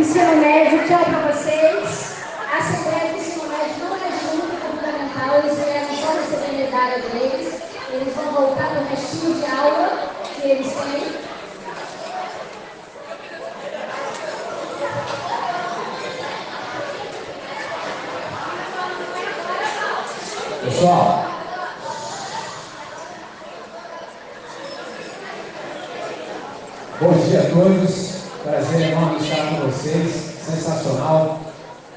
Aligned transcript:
ensino 0.00 0.36
médio, 0.36 0.86
tchau 0.86 1.04
para 1.04 1.32
vocês. 1.32 2.16
A 2.52 2.58
Assembleia 2.58 3.12
de 3.12 3.18
Ensino 3.18 3.48
Médio 3.48 3.74
não 3.80 3.96
é 3.96 4.10
junto 4.10 4.46
com 4.60 4.76
fundamental, 4.76 5.38
eles 5.38 5.58
vieram 5.58 5.96
só 5.96 6.12
receber 6.12 6.52
medalha 6.64 6.98
deles. 7.00 7.62
Eles 7.90 8.14
vão 8.14 8.32
voltar 8.32 8.68
para 8.70 8.80
o 8.80 8.86
restinho 8.88 9.34
de 9.34 9.46
aula 9.46 10.10
que 10.34 10.42
eles 10.42 10.72
têm. 10.72 11.26
Pessoal, 20.64 21.24
bom 27.00 27.12
dia 27.12 27.40
a 27.40 27.50
todos. 27.50 28.16
Prazer 28.46 28.92
enorme 28.92 29.18
estar 29.18 29.44
com 29.48 29.66
vocês. 29.86 30.36
Sensacional. 30.44 31.40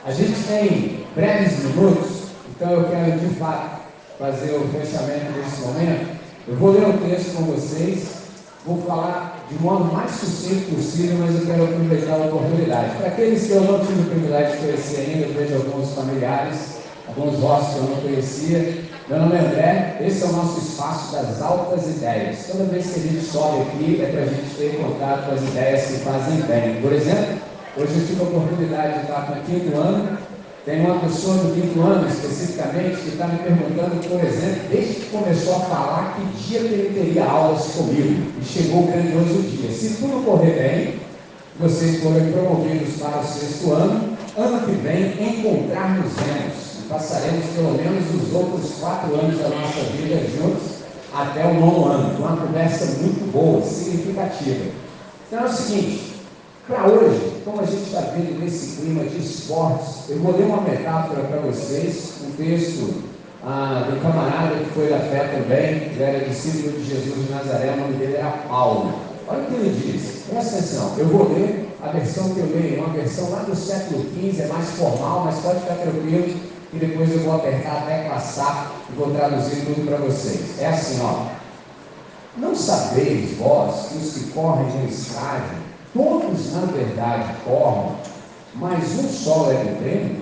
A 0.05 0.11
gente 0.11 0.43
tem 0.47 1.05
breves 1.15 1.63
minutos, 1.63 2.29
então 2.49 2.71
eu 2.71 2.83
quero 2.85 3.19
de 3.19 3.35
fato 3.35 3.81
fazer 4.17 4.53
o 4.53 4.67
fechamento 4.69 5.33
desse 5.33 5.61
momento. 5.61 6.19
Eu 6.47 6.55
vou 6.55 6.71
ler 6.71 6.87
o 6.87 6.97
texto 6.97 7.35
com 7.35 7.43
vocês, 7.43 8.07
vou 8.65 8.81
falar 8.83 9.45
de 9.49 9.55
modo 9.61 9.93
mais 9.93 10.11
sucinto 10.11 10.75
possível, 10.75 11.17
mas 11.19 11.35
eu 11.35 11.45
quero 11.45 11.63
aproveitar 11.63 12.13
a 12.13 12.25
oportunidade. 12.25 12.95
Para 12.97 13.07
aqueles 13.07 13.45
que 13.45 13.51
eu 13.51 13.61
não 13.61 13.85
tive 13.85 14.01
o 14.01 14.05
privilégio 14.05 14.57
de 14.57 14.65
conhecer 14.65 14.99
ainda, 15.01 15.27
eu 15.27 15.33
vejo 15.33 15.55
alguns 15.55 15.93
familiares 15.93 16.79
alguns 17.09 17.39
vossos 17.39 17.73
que 17.73 17.79
eu 17.79 17.83
não 17.83 18.01
conhecia. 18.01 18.83
Meu 19.07 19.19
nome 19.19 19.35
é 19.35 19.39
André, 19.39 19.97
esse 20.01 20.23
é 20.23 20.27
o 20.27 20.31
nosso 20.31 20.59
espaço 20.59 21.13
das 21.13 21.41
altas 21.41 21.87
ideias. 21.87 22.45
Toda 22.51 22.65
vez 22.65 22.91
que 22.91 22.99
a 22.99 23.03
gente 23.03 23.25
sobe 23.25 23.61
aqui, 23.61 24.01
é 24.03 24.11
para 24.11 24.21
a 24.21 24.25
gente 24.25 24.55
ter 24.55 24.77
contato 24.77 25.25
com 25.25 25.31
as 25.33 25.41
ideias 25.41 25.85
que 25.87 25.93
fazem 25.99 26.41
bem. 26.41 26.81
Por 26.81 26.93
exemplo, 26.93 27.39
hoje 27.79 27.99
eu 27.99 28.07
tive 28.07 28.21
a 28.21 28.23
oportunidade 28.23 28.93
de 28.93 28.99
estar 29.01 29.35
no 29.35 29.43
quinto 29.43 29.77
ano. 29.77 30.17
Tem 30.65 30.81
uma 30.81 30.99
pessoa 30.99 31.35
do 31.37 31.53
quinto 31.53 31.81
ano, 31.81 32.07
especificamente, 32.07 32.97
que 32.97 33.09
está 33.09 33.27
me 33.27 33.39
perguntando, 33.39 34.07
por 34.07 34.23
exemplo, 34.23 34.61
desde 34.69 34.93
que 34.95 35.09
começou 35.09 35.55
a 35.55 35.59
falar, 35.61 36.15
que 36.15 36.43
dia 36.43 36.59
que 36.59 36.65
ele 36.65 36.93
teria 36.93 37.25
aulas 37.25 37.65
comigo. 37.67 38.31
E 38.39 38.45
chegou 38.45 38.83
o 38.83 38.87
grandioso 38.87 39.41
dia. 39.43 39.71
Se 39.71 39.95
tudo 39.95 40.23
correr 40.25 40.51
bem, 40.51 40.99
vocês 41.59 42.03
forem 42.03 42.31
promovidos 42.31 43.01
para 43.01 43.19
o 43.19 43.23
sexto 43.23 43.71
ano, 43.71 44.17
ano 44.37 44.65
que 44.65 44.71
vem, 44.73 45.13
encontrar-nos-emos 45.19 46.69
passaremos 46.89 47.45
pelo 47.55 47.73
menos 47.73 48.03
os 48.15 48.33
outros 48.33 48.71
quatro 48.79 49.13
anos 49.13 49.37
da 49.37 49.49
nossa 49.49 49.81
vida 49.91 50.27
juntos 50.35 50.79
até 51.13 51.45
o 51.45 51.53
nono 51.53 51.85
ano. 51.85 52.17
Uma 52.17 52.35
conversa 52.35 52.85
muito 52.99 53.31
boa, 53.31 53.61
significativa. 53.61 54.71
Então 55.27 55.41
é 55.41 55.45
o 55.45 55.53
seguinte, 55.53 56.15
para 56.67 56.87
hoje, 56.87 57.28
como 57.49 57.61
a 57.61 57.65
gente 57.65 57.83
está 57.83 58.01
vendo 58.01 58.39
nesse 58.39 58.77
clima 58.77 59.03
de 59.05 59.17
esportes, 59.17 60.07
eu 60.09 60.19
vou 60.19 60.37
ler 60.37 60.45
uma 60.45 60.61
metáfora 60.61 61.23
para 61.23 61.39
vocês, 61.39 62.13
um 62.23 62.31
texto 62.33 63.03
ah, 63.43 63.89
do 63.89 63.99
camarada 64.01 64.55
que 64.55 64.69
foi 64.71 64.87
da 64.87 64.99
fé 64.99 65.29
também, 65.33 65.89
que 65.89 66.01
era 66.01 66.25
discípulo 66.25 66.73
de 66.73 66.83
Jesus 66.83 67.25
de 67.25 67.33
Nazaré, 67.33 67.73
o 67.73 67.77
nome 67.77 67.93
dele 67.93 68.17
era 68.17 68.29
Paulo. 68.47 68.93
Olha 69.27 69.41
o 69.41 69.45
que 69.45 69.53
ele 69.55 69.91
diz, 69.93 70.25
presta 70.29 70.57
atenção, 70.57 70.93
eu 70.97 71.07
vou 71.07 71.33
ler 71.33 71.75
a 71.81 71.87
versão 71.87 72.29
que 72.33 72.39
eu 72.39 72.51
leio, 72.53 72.77
é 72.77 72.81
uma 72.81 72.93
versão 72.93 73.29
lá 73.31 73.39
do 73.39 73.55
século 73.55 74.03
XV, 74.03 74.43
é 74.43 74.47
mais 74.47 74.69
formal, 74.71 75.23
mas 75.25 75.39
pode 75.39 75.61
ficar 75.61 75.75
tranquilo, 75.75 76.39
e 76.71 76.77
depois 76.77 77.11
eu 77.11 77.19
vou 77.21 77.35
apertar 77.35 77.77
a 77.77 77.81
tecla 77.81 78.19
SAP 78.19 78.71
e 78.91 78.95
vou 78.95 79.11
traduzir 79.11 79.65
tudo 79.65 79.87
para 79.87 79.97
vocês. 79.97 80.59
É 80.59 80.67
assim, 80.67 80.99
ó. 81.01 81.39
Não 82.37 82.55
sabeis 82.55 83.35
vós 83.37 83.87
que 83.87 83.97
os 83.97 84.13
que 84.13 84.31
correm 84.31 84.67
no 84.67 84.87
estádio, 84.87 85.68
todos 85.93 86.53
na 86.53 86.65
verdade 86.65 87.33
correm, 87.43 87.95
mas 88.55 88.99
um 88.99 89.09
só 89.09 89.51
é 89.51 89.63
o 89.63 89.75
prêmio? 89.77 90.21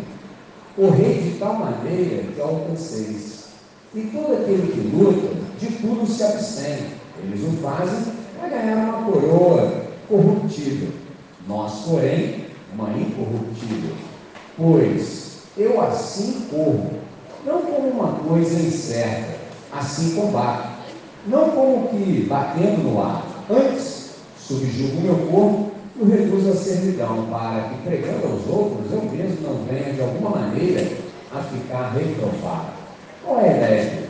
Correi 0.75 1.21
de 1.21 1.39
tal 1.39 1.55
maneira 1.55 2.23
que 2.23 2.41
alcanceis. 2.41 3.47
E 3.95 4.01
todo 4.01 4.33
aquele 4.33 4.71
que 4.71 4.95
luta, 4.95 5.35
de 5.59 5.67
tudo 5.77 6.05
se 6.05 6.23
abstém. 6.23 6.77
Eles 7.23 7.41
o 7.41 7.57
fazem 7.57 8.13
para 8.37 8.49
ganhar 8.49 8.77
uma 8.77 9.11
coroa 9.11 9.85
corruptível. 10.07 10.89
Nós, 11.47 11.85
porém, 11.85 12.45
uma 12.73 12.89
incorruptível. 12.91 13.95
Pois 14.55 15.27
eu 15.57 15.81
assim 15.81 16.47
corro, 16.51 16.91
não 17.45 17.61
como 17.61 17.87
uma 17.89 18.13
coisa 18.19 18.59
incerta, 18.59 19.37
assim 19.71 20.15
combato, 20.15 20.69
não 21.25 21.49
como 21.49 21.87
que 21.87 22.27
batendo 22.29 22.83
no 22.83 23.01
ar, 23.01 23.25
antes 23.49 24.06
subjugo 24.47 25.01
meu 25.01 25.15
corpo 25.27 25.71
e 25.97 26.03
o 26.03 26.09
reduzo 26.09 26.51
à 26.51 26.55
servidão, 26.55 27.27
para 27.29 27.69
que 27.69 27.89
pregando 27.89 28.27
aos 28.27 28.47
outros 28.47 28.91
eu 28.91 29.01
mesmo 29.01 29.37
não 29.41 29.65
venha 29.65 29.93
de 29.93 30.01
alguma 30.01 30.29
maneira 30.29 30.87
a 31.33 31.41
ficar 31.41 31.91
reprovado. 31.91 32.77
Qual 33.25 33.39
é 33.39 33.49
a 33.49 33.57
ideia? 33.57 34.07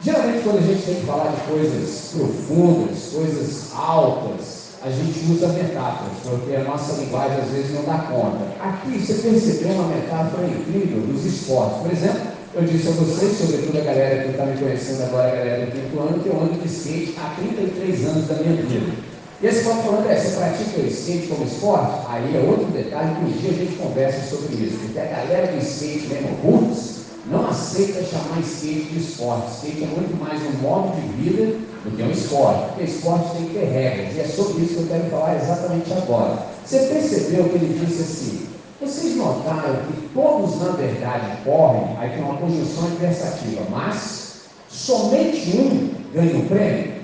Geralmente 0.00 0.42
quando 0.44 0.58
a 0.58 0.62
gente 0.62 0.82
tem 0.82 0.94
que 0.94 1.06
falar 1.06 1.30
de 1.32 1.40
coisas 1.50 2.14
profundas, 2.14 3.10
coisas 3.12 3.70
altas, 3.74 4.60
a 4.82 4.88
gente 4.88 5.30
usa 5.30 5.48
metáforas, 5.48 6.12
porque 6.22 6.56
a 6.56 6.64
nossa 6.64 6.98
linguagem 7.02 7.38
às 7.38 7.50
vezes 7.50 7.74
não 7.74 7.84
dá 7.84 7.98
conta. 8.10 8.46
Aqui 8.60 8.98
você 8.98 9.14
percebeu 9.14 9.72
uma 9.72 9.88
metáfora 9.88 10.46
incrível 10.46 11.02
dos 11.02 11.26
esportes. 11.26 11.82
Por 11.82 11.92
exemplo, 11.92 12.20
eu 12.54 12.62
disse 12.62 12.88
a 12.88 12.92
vocês, 12.92 13.36
sobretudo 13.36 13.78
a 13.78 13.84
galera 13.84 14.24
que 14.24 14.30
está 14.30 14.46
me 14.46 14.58
conhecendo 14.58 15.02
agora, 15.02 15.28
a 15.28 15.36
galera 15.36 15.66
do 15.66 15.72
quinto 15.72 16.00
ano, 16.00 16.22
que 16.22 16.28
eu 16.30 16.40
ando 16.40 16.54
de 16.54 16.66
skate 16.66 17.14
há 17.18 17.34
33 17.34 18.06
anos 18.06 18.26
da 18.26 18.34
minha 18.36 18.56
vida. 18.56 19.09
E 19.42 19.46
esse 19.46 19.64
pode 19.64 19.80
falando, 19.80 20.10
é, 20.10 20.16
você 20.16 20.36
pratica 20.36 20.80
skate 20.80 21.28
como 21.28 21.46
esporte? 21.46 22.06
Aí 22.10 22.36
é 22.36 22.40
outro 22.40 22.66
detalhe 22.66 23.14
que 23.14 23.24
um 23.24 23.32
dia 23.32 23.50
a 23.50 23.54
gente 23.54 23.76
conversa 23.76 24.20
sobre 24.28 24.54
isso. 24.54 24.76
Porque 24.80 24.98
a 24.98 25.04
galera 25.06 25.52
do 25.52 25.58
skate 25.58 26.08
mesmo, 26.08 26.36
roots, 26.44 27.00
não 27.26 27.48
aceita 27.48 28.04
chamar 28.04 28.40
skate 28.40 28.90
de 28.90 28.98
esporte. 28.98 29.50
Skate 29.52 29.84
é 29.84 29.86
muito 29.86 30.14
mais 30.22 30.42
um 30.42 30.60
modo 30.60 30.94
de 30.94 31.22
vida 31.22 31.56
do 31.84 31.96
que 31.96 32.02
um 32.02 32.10
esporte. 32.10 32.66
Porque 32.68 32.84
esporte 32.84 33.30
tem 33.30 33.46
que 33.46 33.54
ter 33.54 33.64
regras. 33.64 34.14
E 34.14 34.20
é 34.20 34.24
sobre 34.24 34.62
isso 34.62 34.74
que 34.74 34.80
eu 34.80 34.86
quero 34.88 35.10
falar 35.10 35.36
exatamente 35.36 35.90
agora. 35.90 36.46
Você 36.66 36.78
percebeu 36.80 37.44
que 37.44 37.54
ele 37.54 37.86
disse 37.86 38.02
assim? 38.02 38.46
Vocês 38.78 39.16
notaram 39.16 39.76
que 39.86 40.08
todos, 40.12 40.60
na 40.60 40.72
verdade, 40.72 41.38
correm, 41.44 41.96
aí 41.98 42.10
tem 42.10 42.22
uma 42.22 42.36
conjunção 42.36 42.84
adversativa, 42.86 43.62
mas 43.70 44.40
somente 44.68 45.56
um 45.56 45.90
ganha 46.12 46.36
o 46.36 46.46
prêmio? 46.46 46.99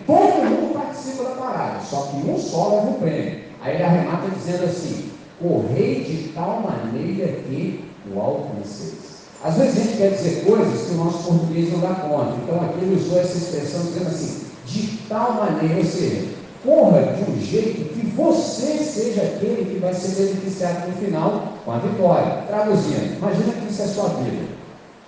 Participa 1.17 1.25
da 1.25 1.31
parada, 1.37 1.81
só 1.81 2.03
que 2.03 2.29
um 2.29 2.39
só 2.39 2.69
leva 2.69 2.91
o 2.91 2.95
prêmio. 2.95 3.41
Aí 3.63 3.75
ele 3.75 3.83
arremata 3.83 4.29
dizendo 4.29 4.65
assim: 4.65 5.11
correi 5.41 6.05
de 6.05 6.29
tal 6.35 6.61
maneira 6.61 7.41
que 7.43 7.85
o 8.13 8.21
alcanceis. 8.21 9.17
Às 9.43 9.57
vezes 9.57 9.79
a 9.79 9.83
gente 9.83 9.97
quer 9.97 10.11
dizer 10.11 10.45
coisas 10.45 10.87
que 10.87 10.95
o 10.95 11.05
nosso 11.05 11.25
português 11.25 11.73
não 11.73 11.81
dá 11.81 11.95
conta. 11.95 12.35
Então 12.43 12.63
aqui 12.63 12.79
ele 12.83 12.97
usou 12.97 13.21
essa 13.21 13.37
expressão 13.37 13.83
dizendo 13.83 14.09
assim, 14.09 14.47
de 14.67 14.99
tal 15.09 15.35
maneira, 15.35 15.79
ou 15.79 15.85
seja, 15.85 16.29
corra 16.65 17.15
de 17.15 17.31
um 17.31 17.41
jeito 17.41 17.95
que 17.95 18.07
você 18.15 18.79
seja 18.79 19.23
aquele 19.23 19.73
que 19.73 19.79
vai 19.79 19.95
ser 19.95 20.23
beneficiado 20.23 20.89
no 20.89 20.97
final 20.97 21.55
com 21.65 21.73
a 21.73 21.79
vitória. 21.79 22.45
Traduzindo, 22.47 23.19
imagina 23.19 23.53
que 23.53 23.73
isso 23.73 23.83
é 23.83 23.87
sua 23.87 24.09
vida. 24.09 24.45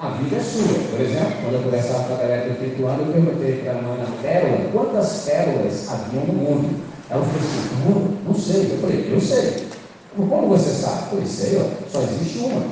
A 0.01 0.11
vida 0.11 0.37
é 0.37 0.41
sua. 0.41 0.79
Por 0.91 1.01
exemplo, 1.01 1.33
quando 1.43 1.55
eu 1.55 1.63
conversava 1.63 2.05
com 2.05 2.15
a 2.15 2.19
galera 2.19 2.49
do 2.49 2.61
quinto 2.61 2.87
ano, 2.87 3.03
eu 3.03 3.13
perguntei 3.13 3.63
para 3.63 3.73
a 3.73 3.79
Ana 3.79 4.07
Pérola 4.23 4.71
quantas 4.73 5.25
pérolas 5.25 5.91
haviam 5.91 6.25
no 6.25 6.33
mundo. 6.35 6.85
Ela 7.11 7.25
falou 7.25 7.41
assim, 7.41 7.75
mundo? 7.85 8.19
Não 8.25 8.35
sei. 8.35 8.71
Eu 8.71 8.79
falei, 8.79 9.13
eu 9.13 9.21
sei. 9.21 9.67
Como 10.17 10.49
você 10.49 10.71
sabe? 10.71 11.03
Eu 11.03 11.09
falei, 11.09 11.27
sei, 11.27 11.61
ó, 11.61 11.91
só 11.91 12.03
existe 12.03 12.39
uma. 12.39 12.63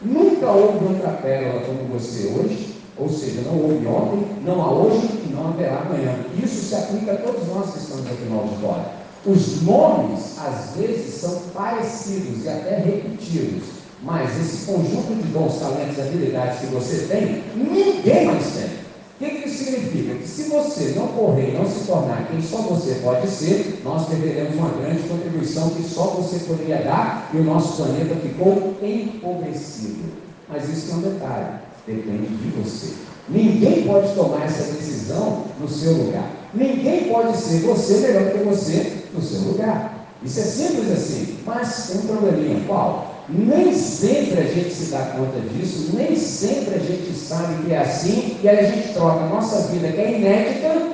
Nunca 0.00 0.50
houve 0.50 0.86
outra 0.86 1.10
pérola 1.10 1.60
como 1.60 1.92
você 1.92 2.28
hoje, 2.28 2.74
ou 2.96 3.06
seja, 3.06 3.42
não 3.42 3.60
houve 3.60 3.86
ontem, 3.86 4.26
não 4.42 4.62
há 4.62 4.72
hoje 4.72 5.08
e 5.26 5.30
não 5.30 5.48
haverá 5.48 5.80
amanhã. 5.80 6.14
Isso 6.42 6.68
se 6.68 6.74
aplica 6.74 7.12
a 7.12 7.16
todos 7.16 7.48
nós 7.48 7.70
que 7.70 7.80
estamos 7.80 8.06
aqui 8.06 8.24
no 8.30 8.40
auditório. 8.40 8.84
Os 9.26 9.60
nomes, 9.60 10.38
às 10.38 10.74
vezes, 10.74 11.20
são 11.20 11.38
parecidos 11.54 12.44
e 12.44 12.48
até 12.48 12.78
repetidos, 12.78 13.81
mas 14.02 14.36
esse 14.40 14.66
conjunto 14.66 15.14
de 15.14 15.28
dons, 15.28 15.58
talentos 15.58 15.96
e 15.96 16.00
habilidades 16.00 16.60
que 16.60 16.66
você 16.66 17.06
tem, 17.06 17.44
ninguém 17.54 18.26
mais 18.26 18.46
tem. 18.54 18.64
O 18.64 19.24
que, 19.24 19.42
que 19.42 19.48
isso 19.48 19.64
significa? 19.64 20.14
Que 20.16 20.28
se 20.28 20.42
você 20.44 20.94
não 20.96 21.06
correr 21.08 21.56
não 21.56 21.64
se 21.64 21.86
tornar 21.86 22.26
quem 22.28 22.42
só 22.42 22.58
você 22.62 22.96
pode 22.96 23.28
ser, 23.28 23.80
nós 23.84 24.08
perderemos 24.08 24.56
uma 24.56 24.70
grande 24.70 25.08
contribuição 25.08 25.70
que 25.70 25.82
só 25.84 26.06
você 26.06 26.40
poderia 26.40 26.82
dar 26.82 27.30
e 27.32 27.36
o 27.36 27.44
nosso 27.44 27.76
planeta 27.76 28.16
ficou 28.16 28.76
empobrecido. 28.82 30.10
Mas 30.48 30.68
isso 30.68 30.90
é 30.90 30.94
um 30.96 31.00
detalhe, 31.02 31.46
depende 31.86 32.26
de 32.26 32.48
você. 32.60 32.94
Ninguém 33.28 33.84
pode 33.84 34.12
tomar 34.14 34.44
essa 34.44 34.72
decisão 34.72 35.44
no 35.60 35.68
seu 35.68 35.92
lugar. 35.92 36.28
Ninguém 36.52 37.04
pode 37.04 37.36
ser 37.36 37.60
você 37.60 37.98
melhor 37.98 38.32
que 38.32 38.38
você 38.38 39.04
no 39.14 39.22
seu 39.22 39.40
lugar. 39.42 40.08
Isso 40.24 40.40
é 40.40 40.42
simples 40.42 40.90
assim, 40.90 41.31
mas 41.44 41.88
tem 41.88 42.00
um 42.00 42.06
probleminha. 42.06 42.64
Qual? 42.66 43.12
Nem 43.28 43.72
sempre 43.72 44.40
a 44.40 44.44
gente 44.44 44.72
se 44.72 44.90
dá 44.90 44.98
conta 45.16 45.40
disso, 45.40 45.90
nem 45.94 46.16
sempre 46.16 46.74
a 46.74 46.78
gente 46.78 47.12
sabe 47.14 47.62
que 47.62 47.72
é 47.72 47.78
assim, 47.78 48.36
e 48.42 48.48
aí 48.48 48.58
a 48.58 48.62
gente 48.62 48.92
troca 48.92 49.24
a 49.24 49.28
nossa 49.28 49.68
vida, 49.68 49.88
que 49.88 50.00
é 50.00 50.18
inédita, 50.18 50.88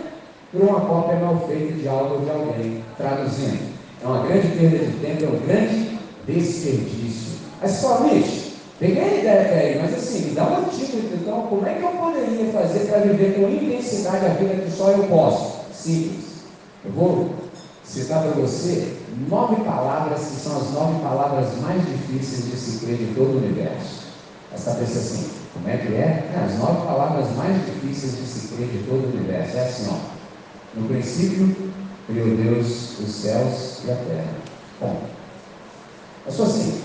por 0.52 0.62
uma 0.62 0.80
cópia 0.80 1.16
mal 1.16 1.46
feita 1.48 1.72
de 1.72 1.88
algo 1.88 2.24
de 2.24 2.30
alguém. 2.30 2.84
Traduzindo, 2.96 3.58
é 4.02 4.06
uma 4.06 4.26
grande 4.26 4.48
perda 4.48 4.78
de 4.78 4.92
tempo, 4.98 5.24
é 5.24 5.28
um 5.28 5.46
grande 5.46 5.98
desperdício. 6.26 7.38
Fala, 7.80 8.12
Mitch, 8.12 8.52
peguei 8.78 9.02
a 9.02 9.20
ideia 9.20 9.54
aí, 9.54 9.80
mas 9.82 9.94
assim, 9.94 10.26
me 10.26 10.34
dá 10.34 10.44
um 10.44 10.56
antídoto, 10.58 11.14
então, 11.14 11.42
como 11.48 11.66
é 11.66 11.74
que 11.74 11.82
eu 11.82 11.90
poderia 11.90 12.52
fazer 12.52 12.80
para 12.80 13.00
viver 13.00 13.34
com 13.34 13.48
intensidade 13.48 14.26
a 14.26 14.28
vida 14.30 14.62
que 14.62 14.70
só 14.70 14.90
eu 14.90 15.04
posso? 15.04 15.58
Simples. 15.72 16.24
Eu 16.84 16.92
vou 16.92 17.30
citar 17.88 18.22
para 18.22 18.32
você 18.32 18.98
nove 19.28 19.64
palavras 19.64 20.20
que 20.20 20.40
são 20.40 20.56
as 20.58 20.70
nove 20.72 21.00
palavras 21.02 21.58
mais 21.60 21.82
difíceis 21.86 22.44
de 22.46 22.56
se 22.56 22.84
crer 22.84 22.98
de 22.98 23.14
todo 23.14 23.34
o 23.34 23.38
universo. 23.38 24.08
Essa 24.52 24.72
pensa 24.72 24.98
assim, 24.98 25.30
como 25.54 25.68
é 25.68 25.76
que 25.78 25.94
é? 25.94 25.98
é? 25.98 26.44
As 26.44 26.58
nove 26.58 26.86
palavras 26.86 27.34
mais 27.36 27.56
difíceis 27.64 28.16
de 28.18 28.26
se 28.26 28.48
crer 28.48 28.68
de 28.68 28.78
todo 28.84 29.06
o 29.06 29.16
universo. 29.16 29.56
É 29.56 29.64
assim, 29.66 29.88
ó. 29.90 30.78
No 30.78 30.86
princípio, 30.86 31.56
criou 32.06 32.36
Deus 32.36 32.98
os 33.00 33.14
céus 33.14 33.78
e 33.84 33.90
a 33.90 33.96
terra. 33.96 34.34
Bom, 34.80 35.00
eu 36.26 36.32
sou 36.32 36.46
assim. 36.46 36.82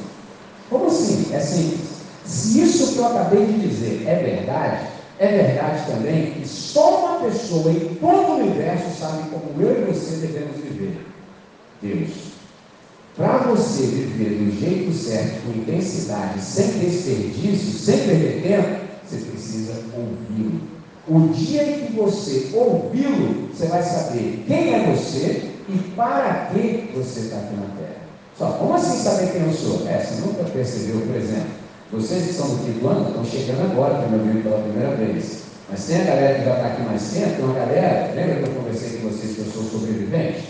Como 0.70 0.88
assim? 0.88 1.34
É 1.34 1.40
simples. 1.40 1.94
Se 2.26 2.62
isso 2.62 2.94
que 2.94 3.00
eu 3.00 3.08
acabei 3.08 3.46
de 3.46 3.68
dizer 3.68 4.08
é 4.08 4.16
verdade, 4.16 4.93
é 5.20 5.28
verdade 5.28 5.86
também 5.92 6.32
que 6.32 6.48
só 6.48 7.00
uma 7.00 7.30
pessoa 7.30 7.72
em 7.72 7.96
todo 7.96 8.32
o 8.32 8.38
universo 8.40 9.00
sabe 9.00 9.30
como 9.30 9.62
eu 9.62 9.82
e 9.82 9.94
você 9.94 10.16
devemos 10.16 10.58
viver. 10.58 11.06
Deus. 11.82 12.34
Para 13.16 13.38
você 13.40 13.84
viver 13.84 14.38
do 14.40 14.60
jeito 14.60 14.92
certo, 14.92 15.46
com 15.46 15.60
intensidade, 15.60 16.42
sem 16.42 16.80
desperdício, 16.80 17.80
sem 17.80 18.00
perder 18.00 18.42
tempo, 18.42 18.80
você 19.06 19.18
precisa 19.18 19.74
ouvi-lo. 19.96 20.62
O 21.08 21.28
dia 21.34 21.64
em 21.64 21.86
que 21.86 21.94
você 21.94 22.50
ouvi-lo, 22.54 23.50
você 23.54 23.68
vai 23.68 23.84
saber 23.84 24.44
quem 24.48 24.74
é 24.74 24.92
você 24.92 25.52
e 25.70 25.78
para 25.96 26.50
que 26.52 26.92
você 26.96 27.20
está 27.20 27.38
aqui 27.38 27.56
na 27.56 27.68
Terra. 27.78 28.04
Só, 28.38 28.48
como 28.54 28.74
assim 28.74 28.98
saber 28.98 29.32
quem 29.32 29.44
eu 29.44 29.54
sou? 29.54 29.88
É, 29.88 30.00
você 30.00 30.22
nunca 30.22 30.44
percebeu, 30.46 31.02
por 31.02 31.16
exemplo. 31.16 31.63
Vocês 31.94 32.26
que 32.26 32.34
são 32.34 32.50
do 32.50 32.66
quinto 32.66 32.88
ano 32.88 33.08
estão 33.08 33.24
chegando 33.24 33.72
agora, 33.72 33.94
estão 33.94 34.10
me 34.10 34.18
ouvindo 34.18 34.42
pela 34.42 34.64
primeira 34.64 34.96
vez. 34.96 35.44
Mas 35.70 35.86
tem 35.86 36.02
a 36.02 36.04
galera 36.06 36.40
que 36.40 36.46
já 36.46 36.56
está 36.56 36.68
aqui 36.70 36.82
mais 36.82 37.04
tempo, 37.04 37.36
tem 37.36 37.46
uma 37.46 37.54
galera, 37.54 38.14
lembra 38.16 38.36
que 38.36 38.50
eu 38.50 38.56
conversei 38.56 38.98
com 38.98 39.10
vocês 39.10 39.36
que 39.36 39.40
eu 39.40 39.46
sou 39.46 39.64
sobrevivente? 39.64 40.44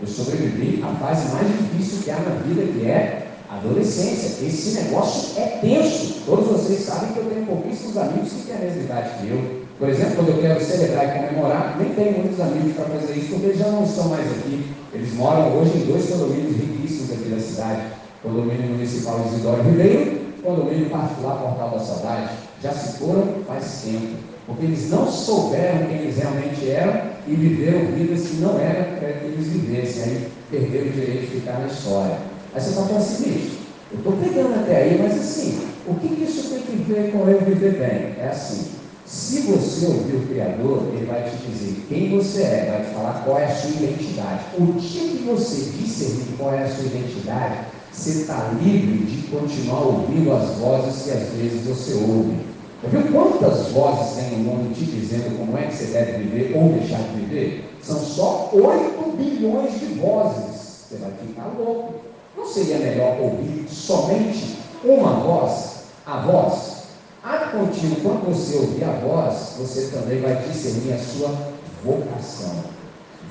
Eu 0.00 0.08
sobrevivi 0.08 0.82
à 0.82 0.88
fase 0.96 1.28
mais 1.34 1.46
difícil 1.46 2.02
que 2.02 2.10
há 2.10 2.16
na 2.16 2.40
vida, 2.40 2.72
que 2.72 2.86
é 2.86 3.26
a 3.50 3.56
adolescência. 3.56 4.42
Esse 4.46 4.80
negócio 4.80 5.38
é 5.38 5.58
tenso. 5.60 6.22
Todos 6.24 6.46
vocês 6.46 6.80
sabem 6.80 7.12
que 7.12 7.18
eu 7.18 7.24
tenho 7.26 7.44
pouquíssimos 7.44 7.94
amigos 7.98 8.32
que 8.32 8.46
têm 8.46 8.56
a 8.56 8.60
mesma 8.60 8.82
idade 8.82 9.10
que 9.20 9.28
eu. 9.28 9.68
Por 9.78 9.90
exemplo, 9.90 10.16
quando 10.16 10.28
eu 10.30 10.38
quero 10.40 10.64
celebrar 10.64 11.04
e 11.04 11.18
comemorar, 11.18 11.76
nem 11.78 11.92
tenho 11.92 12.18
muitos 12.18 12.40
amigos 12.40 12.72
para 12.72 12.86
fazer 12.86 13.12
isso, 13.12 13.28
porque 13.28 13.46
eles 13.46 13.58
já 13.58 13.68
não 13.68 13.84
estão 13.84 14.08
mais 14.08 14.26
aqui. 14.26 14.64
Eles 14.94 15.12
moram 15.12 15.54
hoje 15.54 15.76
em 15.76 15.84
dois 15.84 16.08
condomínios 16.08 16.56
riquíssimos 16.56 17.12
aqui 17.12 17.28
da 17.28 17.40
cidade. 17.40 17.82
Condomínio 18.22 18.70
Municipal 18.70 19.22
Isidoro 19.28 19.62
Ribeiro 19.62 20.27
condomínio 20.42 20.90
particular 20.90 21.38
Portal 21.38 21.70
da 21.70 21.78
Saudade 21.78 22.30
já 22.62 22.72
se 22.72 22.98
foram 22.98 23.44
faz 23.46 23.82
tempo, 23.84 24.16
porque 24.46 24.64
eles 24.64 24.90
não 24.90 25.10
souberam 25.10 25.86
quem 25.86 25.98
eles 25.98 26.16
realmente 26.16 26.70
eram 26.70 27.00
e 27.26 27.34
viveram 27.34 27.86
vidas 27.92 28.26
que 28.26 28.36
não 28.36 28.58
eram 28.58 28.96
para 28.98 29.12
que 29.12 29.26
eles 29.26 29.46
vivessem, 29.48 30.02
aí 30.02 30.28
perderam 30.50 30.86
o 30.86 30.92
direito 30.92 31.20
de 31.20 31.40
ficar 31.40 31.58
na 31.60 31.66
história. 31.66 32.16
Aí 32.54 32.60
você 32.60 32.72
fala 32.72 32.98
assim, 32.98 33.30
bicho, 33.30 33.58
eu 33.92 33.98
estou 33.98 34.12
pegando 34.14 34.54
até 34.54 34.76
aí, 34.76 34.98
mas 35.00 35.18
assim, 35.18 35.68
o 35.86 35.94
que, 35.94 36.08
que 36.08 36.24
isso 36.24 36.50
tem 36.50 36.62
que 36.62 36.92
ver 36.92 37.12
com 37.12 37.28
eu 37.28 37.40
viver 37.40 37.78
bem? 37.78 38.22
É 38.22 38.28
assim, 38.30 38.78
se 39.08 39.40
você 39.40 39.86
ouvir 39.86 40.16
o 40.16 40.26
Criador, 40.26 40.82
ele 40.92 41.06
vai 41.06 41.22
te 41.22 41.36
dizer 41.36 41.86
quem 41.88 42.10
você 42.10 42.42
é, 42.42 42.68
vai 42.70 42.84
te 42.84 42.94
falar 42.94 43.22
qual 43.24 43.38
é 43.38 43.46
a 43.46 43.54
sua 43.54 43.70
identidade. 43.70 44.44
O 44.58 44.72
dia 44.72 45.08
que 45.08 45.24
você 45.26 45.70
discernir 45.78 46.36
qual 46.36 46.54
é 46.54 46.64
a 46.64 46.68
sua 46.68 46.84
identidade, 46.84 47.56
você 47.98 48.20
está 48.20 48.52
livre 48.62 49.06
de 49.06 49.26
continuar 49.26 49.80
ouvindo 49.80 50.32
as 50.32 50.50
vozes 50.58 51.02
que 51.02 51.10
às 51.10 51.28
vezes 51.30 51.66
você 51.66 51.94
ouve. 51.94 52.46
Já 52.80 52.88
viu 52.90 53.12
quantas 53.12 53.72
vozes 53.72 54.14
tem 54.14 54.38
no 54.38 54.44
mundo 54.44 54.72
te 54.72 54.84
dizendo 54.84 55.36
como 55.36 55.58
é 55.58 55.62
que 55.66 55.74
você 55.74 55.86
deve 55.86 56.22
viver 56.22 56.56
ou 56.56 56.68
deixar 56.74 56.98
de 56.98 57.24
viver? 57.24 57.68
São 57.82 57.98
só 57.98 58.50
8 58.52 59.16
bilhões 59.16 59.80
de 59.80 59.86
vozes. 59.98 60.86
Você 60.88 60.96
vai 61.00 61.10
ficar 61.10 61.52
louco. 61.58 61.94
Não 62.36 62.46
seria 62.46 62.78
melhor 62.78 63.18
ouvir 63.20 63.66
somente 63.68 64.58
uma 64.84 65.14
voz? 65.14 65.78
A 66.06 66.20
voz. 66.20 66.78
A 67.24 67.36
contínuo, 67.48 67.96
quando 68.00 68.28
você 68.28 68.58
ouvir 68.58 68.84
a 68.84 68.92
voz, 68.92 69.54
você 69.58 69.88
também 69.88 70.20
vai 70.20 70.36
discernir 70.36 70.92
a 70.92 70.98
sua 70.98 71.34
vocação. 71.84 72.54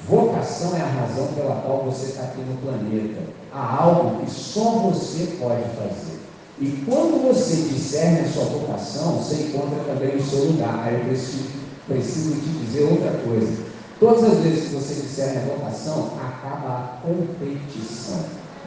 Vocação 0.06 0.76
é 0.76 0.82
a 0.82 0.86
razão 0.86 1.28
pela 1.34 1.56
qual 1.56 1.84
você 1.84 2.08
está 2.08 2.24
aqui 2.24 2.42
no 2.42 2.58
planeta. 2.58 3.22
Há 3.54 3.84
algo 3.84 4.22
que 4.22 4.32
só 4.32 4.90
você 4.92 5.38
pode 5.40 5.64
fazer. 5.76 6.18
E 6.60 6.84
quando 6.86 7.28
você 7.28 7.56
discerne 7.56 8.22
a 8.22 8.32
sua 8.32 8.46
vocação, 8.46 9.18
você 9.18 9.36
encontra 9.44 9.80
também 9.86 10.16
o 10.16 10.26
seu 10.26 10.46
lugar. 10.46 10.84
Aí 10.84 10.96
eu 10.96 11.06
preciso, 11.06 11.50
preciso 11.88 12.36
te 12.36 12.50
dizer 12.66 12.84
outra 12.84 13.12
coisa. 13.24 13.68
Todas 14.00 14.24
as 14.24 14.38
vezes 14.40 14.70
que 14.70 14.76
você 14.76 14.94
discerne 14.96 15.38
a 15.38 15.56
vocação, 15.56 16.12
acaba 16.20 16.68
a 16.68 16.98
competição. 17.02 18.20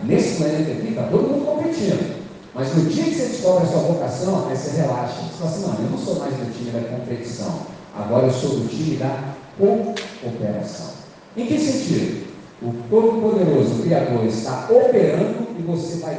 Nesse 0.04 0.36
planeta 0.36 0.72
aqui 0.72 0.88
está 0.88 1.04
todo 1.04 1.28
mundo 1.28 1.46
competindo. 1.46 2.20
Mas 2.54 2.74
no 2.74 2.84
dia 2.86 3.04
que 3.04 3.14
você 3.14 3.26
descobre 3.26 3.64
a 3.64 3.66
sua 3.66 3.80
vocação, 3.80 4.48
aí 4.48 4.56
você 4.56 4.76
relaxa. 4.76 5.22
Você 5.22 5.38
fala 5.38 5.50
assim, 5.50 5.62
não, 5.62 5.84
eu 5.84 5.90
não 5.90 5.98
sou 5.98 6.18
mais 6.18 6.34
do 6.34 6.52
time 6.52 6.70
da 6.70 6.96
competição. 6.96 7.60
Agora 7.96 8.26
eu 8.26 8.32
sou 8.32 8.50
do 8.50 8.68
time 8.68 8.96
da 8.96 9.34
cooperação. 9.58 10.99
Em 11.36 11.46
que 11.46 11.58
sentido? 11.58 12.28
O 12.62 12.74
Todo-Poderoso, 12.90 13.82
Criador, 13.82 14.24
está 14.26 14.68
operando 14.70 15.46
e 15.58 15.62
você 15.62 15.98
vai 15.98 16.18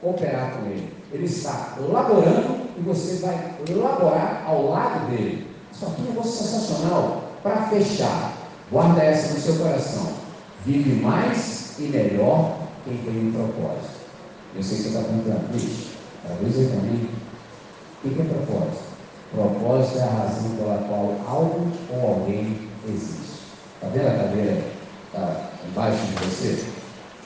cooperar 0.00 0.56
com 0.56 0.66
Ele. 0.70 0.92
Ele 1.12 1.24
está 1.24 1.76
laborando 1.78 2.56
e 2.76 2.80
você 2.80 3.24
vai 3.24 3.54
laborar 3.68 4.44
ao 4.46 4.70
lado 4.70 5.10
dele. 5.10 5.46
Isso 5.72 5.86
aqui 5.86 6.02
é 6.14 6.18
um 6.18 6.22
sensacional. 6.24 7.22
Para 7.42 7.68
fechar, 7.68 8.32
guarda 8.72 9.02
essa 9.02 9.34
no 9.34 9.40
seu 9.40 9.56
coração. 9.56 10.08
Vive 10.64 11.00
mais 11.00 11.78
e 11.78 11.82
melhor 11.82 12.56
quem 12.84 12.96
tem 12.96 13.28
um 13.28 13.32
propósito. 13.32 13.96
Eu 14.54 14.62
sei 14.62 14.78
que 14.78 14.82
você 14.84 14.88
está 14.88 15.00
perguntando, 15.02 15.52
bicho, 15.52 15.90
aí 16.24 16.66
para 16.66 16.80
mim. 16.80 17.08
O 18.04 18.08
que 18.08 18.20
é 18.20 18.24
propósito? 18.24 18.84
Propósito 19.32 19.98
é 19.98 20.02
a 20.02 20.06
razão 20.06 20.50
pela 20.56 20.78
qual 20.88 21.14
algo 21.26 21.68
ou 21.92 22.08
alguém 22.08 22.68
existe. 22.88 23.25
Está 23.76 23.88
vendo 23.88 24.08
a 24.08 24.24
cadeira 24.24 24.62
está 25.06 25.50
embaixo 25.68 26.06
de 26.06 26.24
você? 26.24 26.64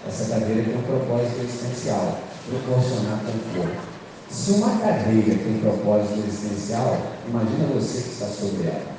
Essa 0.08 0.34
cadeira 0.34 0.64
tem 0.64 0.76
um 0.76 0.82
propósito 0.82 1.40
existencial, 1.42 2.18
proporcionar 2.48 3.20
conforto. 3.20 3.90
Se 4.30 4.50
uma 4.52 4.78
cadeira 4.78 5.36
tem 5.36 5.60
propósito 5.60 6.18
existencial, 6.26 6.98
imagina 7.28 7.68
você 7.74 8.02
que 8.02 8.08
está 8.10 8.26
sobre 8.26 8.66
ela. 8.66 8.96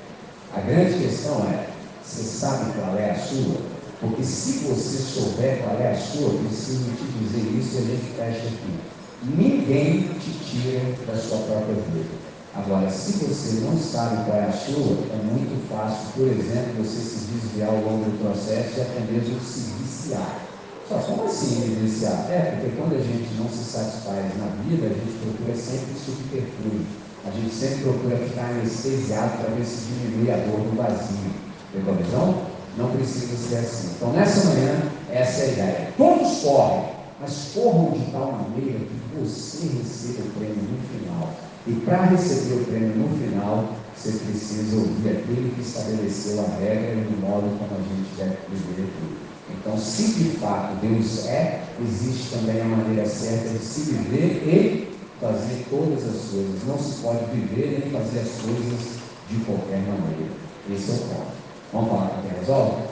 A 0.55 0.61
grande 0.61 0.99
questão 0.99 1.45
é, 1.49 1.67
você 2.03 2.23
sabe 2.23 2.71
qual 2.73 2.95
é 2.97 3.11
a 3.11 3.15
sua? 3.15 3.57
Porque 3.99 4.23
se 4.23 4.65
você 4.65 4.97
souber 4.97 5.59
qual 5.63 5.79
é 5.79 5.91
a 5.91 5.97
sua, 5.97 6.37
preciso 6.39 6.85
te 6.95 7.03
dizer 7.19 7.59
isso 7.59 7.75
e 7.75 7.77
a 7.77 7.81
gente 7.81 8.15
fecha 8.15 8.47
aqui. 8.47 8.79
Ninguém 9.23 10.09
te 10.19 10.31
tira 10.43 10.81
da 11.05 11.15
sua 11.21 11.37
própria 11.39 11.75
vida. 11.75 12.20
Agora, 12.53 12.89
se 12.89 13.13
você 13.23 13.61
não 13.61 13.77
sabe 13.77 14.25
qual 14.25 14.37
é 14.37 14.43
a 14.43 14.51
sua, 14.51 15.07
é 15.07 15.23
muito 15.23 15.55
fácil, 15.71 16.11
por 16.13 16.27
exemplo, 16.27 16.83
você 16.83 16.99
se 16.99 17.31
desviar 17.31 17.69
ao 17.69 17.79
longo 17.79 18.03
do 18.03 18.19
processo 18.19 18.77
e 18.77 18.81
até 18.81 18.99
mesmo 19.07 19.39
se 19.39 19.71
viciar. 19.79 20.41
Só 20.87 20.95
como 20.99 21.23
assim 21.23 21.79
viciar? 21.79 22.27
É, 22.29 22.59
porque 22.59 22.75
quando 22.75 22.95
a 22.95 23.01
gente 23.01 23.31
não 23.39 23.47
se 23.47 23.63
satisfaz 23.63 24.35
na 24.35 24.51
vida, 24.67 24.87
a 24.87 24.89
gente 24.89 25.15
procura 25.23 25.55
sempre 25.55 25.95
subterfúgio. 25.95 26.85
A 27.23 27.31
gente 27.31 27.55
sempre 27.55 27.83
procura 27.83 28.17
ficar 28.17 28.49
anestesiado 28.49 29.37
para 29.37 29.55
ver 29.55 29.63
se 29.63 29.87
diminui 29.87 30.31
a 30.31 30.37
dor 30.43 30.59
do 30.59 30.75
vazio. 30.75 31.31
Pegou 31.71 31.93
a 31.93 31.97
visão? 31.97 32.35
Não 32.75 32.91
precisa 32.91 33.37
ser 33.37 33.57
assim. 33.63 33.95
Então, 33.95 34.11
nessa 34.11 34.49
manhã, 34.49 34.91
essa 35.09 35.39
é 35.39 35.45
a 35.45 35.51
ideia. 35.53 35.93
Todos 35.95 36.39
correm, 36.43 36.83
mas 37.21 37.51
corram 37.53 37.91
de 37.91 38.11
tal 38.11 38.31
maneira 38.33 38.79
que 38.79 38.99
você 39.15 39.67
receba 39.67 40.27
o 40.27 40.31
prêmio 40.35 40.67
no 40.67 40.99
final. 40.99 41.50
E 41.67 41.73
para 41.85 42.05
receber 42.05 42.61
o 42.61 42.65
prêmio 42.65 42.95
no 42.95 43.17
final, 43.17 43.75
você 43.95 44.11
precisa 44.11 44.77
ouvir 44.77 45.09
aquele 45.09 45.53
que 45.55 45.61
estabeleceu 45.61 46.39
a 46.39 46.59
regra 46.59 46.93
e 46.93 47.13
o 47.13 47.19
modo 47.21 47.57
como 47.59 47.71
a 47.71 47.83
gente 47.83 48.15
deve 48.17 48.37
viver 48.49 48.89
tudo. 48.97 49.31
Então, 49.49 49.77
se 49.77 50.13
de 50.13 50.37
fato 50.37 50.75
Deus 50.81 51.27
é, 51.27 51.65
existe 51.79 52.35
também 52.35 52.61
a 52.61 52.65
maneira 52.65 53.07
certa 53.07 53.49
de 53.49 53.59
se 53.59 53.91
viver 53.91 54.43
e 54.47 54.91
fazer 55.19 55.65
todas 55.69 56.03
as 56.03 56.29
coisas. 56.31 56.63
Não 56.65 56.79
se 56.79 57.01
pode 57.01 57.25
viver 57.25 57.79
nem 57.79 57.91
fazer 57.91 58.21
as 58.21 58.41
coisas 58.41 59.01
de 59.29 59.37
qualquer 59.45 59.79
maneira. 59.79 60.31
Esse 60.69 60.91
é 60.91 60.93
o 60.95 60.97
ponto. 60.97 61.31
Vamos 61.71 61.89
falar 61.89 62.09
com 62.09 62.21
quem 62.21 62.39
resolve? 62.39 62.83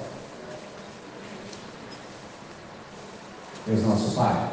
Deus 3.65 3.83
nosso 3.83 4.15
Pai, 4.15 4.51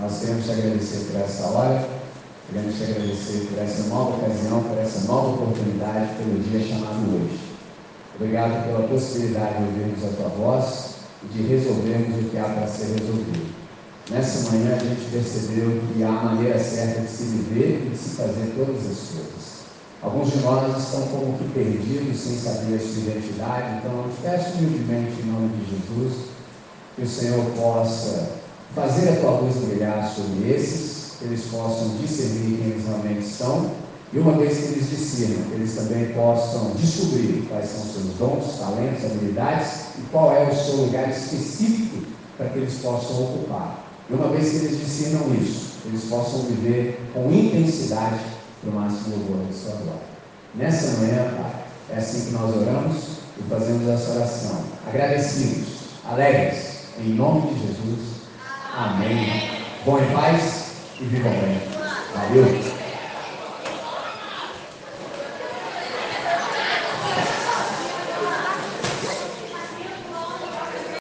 nós 0.00 0.20
queremos 0.20 0.44
te 0.44 0.52
agradecer 0.52 1.10
por 1.10 1.20
essa 1.20 1.46
hora. 1.46 2.03
Queremos 2.46 2.76
te 2.76 2.84
agradecer 2.84 3.48
por 3.48 3.58
essa 3.58 3.88
nova 3.88 4.16
ocasião, 4.16 4.62
por 4.62 4.78
essa 4.78 5.06
nova 5.06 5.28
oportunidade, 5.30 6.14
pelo 6.16 6.40
dia 6.40 6.60
chamado 6.60 7.16
hoje. 7.16 7.40
Obrigado 8.16 8.66
pela 8.66 8.86
possibilidade 8.86 9.58
de 9.58 9.64
ouvirmos 9.64 10.04
a 10.04 10.16
tua 10.16 10.28
voz 10.28 10.94
e 11.24 11.26
de 11.32 11.42
resolvermos 11.48 12.18
o 12.18 12.28
que 12.28 12.38
há 12.38 12.44
para 12.44 12.66
ser 12.66 13.00
resolvido. 13.00 13.54
Nessa 14.10 14.50
manhã 14.52 14.76
a 14.76 14.78
gente 14.78 15.10
percebeu 15.10 15.80
que 15.88 16.04
há 16.04 16.08
a 16.08 16.24
maneira 16.24 16.58
certa 16.58 17.00
de 17.00 17.08
se 17.08 17.24
viver 17.24 17.86
e 17.86 17.90
de 17.90 17.96
se 17.96 18.10
fazer 18.10 18.52
todas 18.54 18.76
as 18.76 19.08
coisas. 19.08 19.54
Alguns 20.02 20.30
de 20.30 20.38
nós 20.40 20.84
estão 20.84 21.00
como 21.08 21.38
que 21.38 21.48
perdidos, 21.54 22.20
sem 22.20 22.36
saber 22.36 22.74
a 22.74 22.78
sua 22.78 23.10
identidade, 23.10 23.78
então 23.78 24.04
eu 24.04 24.10
te 24.10 24.20
peço 24.20 24.58
humildemente 24.58 25.22
em 25.22 25.32
nome 25.32 25.48
de 25.56 25.70
Jesus 25.70 26.24
que 26.94 27.02
o 27.02 27.08
Senhor 27.08 27.44
possa 27.56 28.32
fazer 28.74 29.08
a 29.08 29.16
tua 29.16 29.40
luz 29.40 29.56
brilhar 29.56 30.06
sobre 30.06 30.50
esses, 30.50 30.93
que 31.24 31.28
eles 31.28 31.46
possam 31.46 31.96
discernir 32.00 32.58
quem 32.58 32.66
eles 32.66 32.86
realmente 32.86 33.24
são, 33.24 33.70
e 34.12 34.18
uma 34.18 34.32
vez 34.32 34.58
que 34.58 34.64
eles 34.74 34.90
discernam, 34.90 35.52
eles 35.54 35.74
também 35.74 36.12
possam 36.12 36.72
descobrir 36.76 37.46
quais 37.48 37.68
são 37.68 37.80
seus 37.80 38.14
dons, 38.18 38.58
talentos, 38.58 39.04
habilidades 39.04 39.70
e 39.98 40.02
qual 40.12 40.32
é 40.36 40.48
o 40.48 40.54
seu 40.54 40.76
lugar 40.76 41.08
específico 41.10 42.04
para 42.36 42.48
que 42.50 42.58
eles 42.58 42.74
possam 42.74 43.24
ocupar. 43.24 43.84
E 44.08 44.12
uma 44.12 44.28
vez 44.28 44.50
que 44.50 44.56
eles 44.56 44.78
discernam 44.78 45.34
isso, 45.34 45.78
eles 45.86 46.04
possam 46.04 46.42
viver 46.42 47.00
com 47.12 47.32
intensidade 47.32 48.20
o 48.64 48.70
máximo 48.70 49.16
louvor 49.16 49.46
de 49.46 49.54
sua 49.54 49.72
glória. 49.72 50.14
Nessa 50.54 51.00
manhã, 51.00 51.34
Pai, 51.36 51.64
é 51.90 51.98
assim 51.98 52.26
que 52.26 52.32
nós 52.32 52.54
oramos 52.54 52.96
e 53.38 53.42
fazemos 53.50 53.88
essa 53.88 54.12
oração. 54.12 54.60
Agradecidos, 54.86 55.68
alegres, 56.08 56.84
em 57.00 57.14
nome 57.14 57.52
de 57.52 57.60
Jesus. 57.60 58.14
Amém. 58.76 59.50
Bom 59.84 59.98
em 59.98 60.12
paz 60.12 60.63
e 61.00 61.04
vivam 61.04 61.32
bem. 61.32 61.60
Valeu. 62.14 62.73